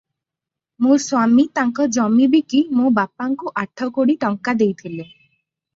[0.85, 5.09] ମୋ ସ୍ୱାମୀ ତାଙ୍କ ଜମି ବିକି ମୋ ବାପାଙ୍କୁ ଆଠ କୋଡ଼ି ଟଙ୍କା ଦେଇଥିଲେ।